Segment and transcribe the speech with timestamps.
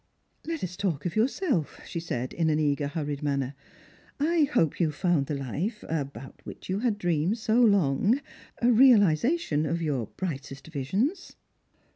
[0.47, 3.53] "Let us talk of yourself," she said, in an eager hurried manner.
[4.19, 8.19] "I hope you found the life— about which you had dreamed so long—
[8.63, 11.35] a realisation of your brightest visions